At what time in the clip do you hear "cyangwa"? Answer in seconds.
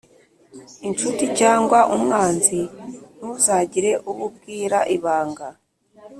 1.39-1.79